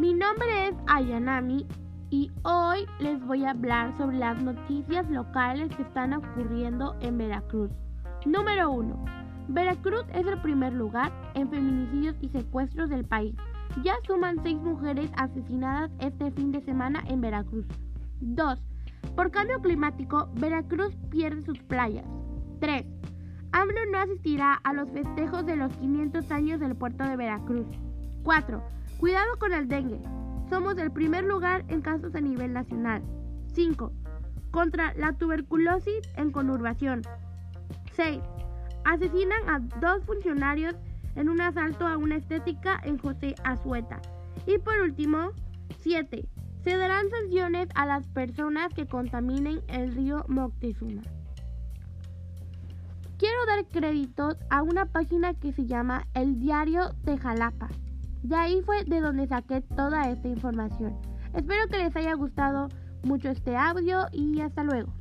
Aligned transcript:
Mi 0.00 0.12
nombre 0.12 0.66
es 0.66 0.74
Ayanami 0.88 1.64
y 2.10 2.32
hoy 2.42 2.84
les 2.98 3.24
voy 3.24 3.44
a 3.44 3.50
hablar 3.50 3.96
sobre 3.96 4.18
las 4.18 4.42
noticias 4.42 5.08
locales 5.08 5.68
que 5.76 5.82
están 5.82 6.14
ocurriendo 6.14 6.96
en 7.00 7.16
Veracruz. 7.16 7.70
Número 8.26 8.72
1. 8.72 9.04
Veracruz 9.46 10.04
es 10.14 10.26
el 10.26 10.42
primer 10.42 10.72
lugar 10.72 11.12
en 11.34 11.48
feminicidios 11.48 12.16
y 12.20 12.28
secuestros 12.30 12.90
del 12.90 13.04
país. 13.04 13.36
Ya 13.84 13.94
suman 14.04 14.42
seis 14.42 14.58
mujeres 14.58 15.12
asesinadas 15.14 15.92
este 16.00 16.32
fin 16.32 16.50
de 16.50 16.62
semana 16.62 17.04
en 17.06 17.20
Veracruz. 17.20 17.66
2. 18.20 18.58
Por 19.14 19.30
cambio 19.30 19.60
climático, 19.60 20.28
Veracruz 20.40 20.92
pierde 21.08 21.42
sus 21.42 21.60
playas. 21.60 22.06
3. 22.58 22.84
AMLO 23.52 23.86
no 23.92 23.98
asistirá 24.00 24.54
a 24.54 24.72
los 24.72 24.90
festejos 24.90 25.46
de 25.46 25.54
los 25.54 25.72
500 25.76 26.28
años 26.32 26.58
del 26.58 26.74
puerto 26.74 27.04
de 27.04 27.16
Veracruz. 27.16 27.68
4. 28.24 28.60
Cuidado 29.00 29.38
con 29.38 29.54
el 29.54 29.66
dengue. 29.66 29.98
Somos 30.50 30.76
el 30.76 30.92
primer 30.92 31.24
lugar 31.24 31.64
en 31.68 31.80
casos 31.80 32.14
a 32.14 32.20
nivel 32.20 32.52
nacional. 32.52 33.02
5. 33.54 33.90
Contra 34.50 34.92
la 34.92 35.14
tuberculosis 35.14 36.02
en 36.16 36.30
conurbación. 36.30 37.00
6. 37.94 38.20
Asesinan 38.84 39.48
a 39.48 39.58
dos 39.80 40.04
funcionarios 40.04 40.74
en 41.16 41.30
un 41.30 41.40
asalto 41.40 41.86
a 41.86 41.96
una 41.96 42.16
estética 42.16 42.78
en 42.84 42.98
José 42.98 43.34
Azueta. 43.42 44.02
Y 44.46 44.58
por 44.58 44.78
último, 44.80 45.30
7. 45.78 46.28
Se 46.62 46.76
darán 46.76 47.08
sanciones 47.08 47.70
a 47.74 47.86
las 47.86 48.06
personas 48.08 48.74
que 48.74 48.86
contaminen 48.86 49.62
el 49.68 49.94
río 49.94 50.26
Moctezuma. 50.28 51.00
Quiero 53.16 53.46
dar 53.46 53.64
créditos 53.64 54.36
a 54.50 54.62
una 54.62 54.84
página 54.84 55.32
que 55.32 55.52
se 55.52 55.64
llama 55.64 56.06
El 56.12 56.38
Diario 56.38 56.90
de 57.04 57.16
Jalapa. 57.16 57.70
De 58.22 58.36
ahí 58.36 58.60
fue 58.62 58.84
de 58.84 59.00
donde 59.00 59.26
saqué 59.26 59.62
toda 59.62 60.10
esta 60.10 60.28
información. 60.28 60.98
Espero 61.34 61.66
que 61.68 61.78
les 61.78 61.94
haya 61.96 62.14
gustado 62.14 62.68
mucho 63.02 63.28
este 63.28 63.56
audio 63.56 64.06
y 64.12 64.40
hasta 64.40 64.62
luego. 64.62 64.92